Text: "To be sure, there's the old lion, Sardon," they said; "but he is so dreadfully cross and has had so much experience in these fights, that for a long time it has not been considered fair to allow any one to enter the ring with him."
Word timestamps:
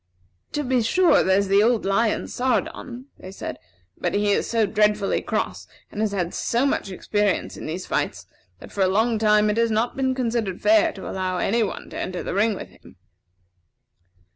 "To 0.53 0.63
be 0.63 0.81
sure, 0.81 1.21
there's 1.21 1.47
the 1.47 1.61
old 1.61 1.85
lion, 1.85 2.27
Sardon," 2.27 3.05
they 3.19 3.29
said; 3.29 3.59
"but 3.95 4.15
he 4.15 4.31
is 4.31 4.49
so 4.49 4.65
dreadfully 4.65 5.21
cross 5.21 5.67
and 5.91 6.01
has 6.01 6.11
had 6.11 6.33
so 6.33 6.65
much 6.65 6.89
experience 6.89 7.55
in 7.55 7.67
these 7.67 7.85
fights, 7.85 8.25
that 8.57 8.71
for 8.71 8.81
a 8.81 8.87
long 8.87 9.19
time 9.19 9.47
it 9.51 9.57
has 9.57 9.69
not 9.69 9.95
been 9.95 10.15
considered 10.15 10.59
fair 10.59 10.91
to 10.93 11.07
allow 11.07 11.37
any 11.37 11.61
one 11.61 11.91
to 11.91 11.99
enter 11.99 12.23
the 12.23 12.33
ring 12.33 12.55
with 12.55 12.69
him." 12.69 12.95